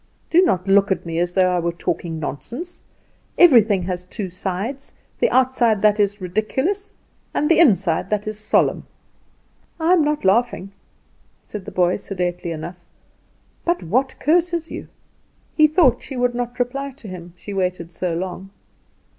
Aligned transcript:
Do 0.31 0.41
not 0.41 0.67
look 0.67 0.91
at 0.91 1.05
me 1.05 1.19
as 1.19 1.31
though 1.33 1.55
I 1.55 1.59
were 1.59 1.71
talking 1.71 2.17
nonsense. 2.19 2.81
Everything 3.37 3.83
has 3.83 4.03
two 4.03 4.31
sides 4.31 4.95
the 5.19 5.29
outside 5.29 5.83
that 5.83 5.99
is 5.99 6.19
ridiculous, 6.19 6.91
and 7.35 7.47
the 7.47 7.59
inside 7.59 8.09
that 8.09 8.25
is 8.27 8.39
solemn." 8.39 8.87
"I 9.79 9.93
am 9.93 10.03
not 10.03 10.25
laughing," 10.25 10.71
said 11.43 11.65
the 11.65 11.71
boy, 11.71 11.97
sedately 11.97 12.49
enough; 12.51 12.83
"but 13.63 13.83
what 13.83 14.19
curses 14.19 14.71
you?" 14.71 14.87
He 15.55 15.67
thought 15.67 16.01
she 16.01 16.17
would 16.17 16.33
not 16.33 16.57
reply 16.57 16.89
to 16.93 17.07
him, 17.07 17.33
she 17.35 17.53
waited 17.53 17.91
so 17.91 18.15
long. 18.15 18.49